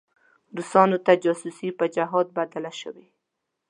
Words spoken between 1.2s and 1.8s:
جاسوسي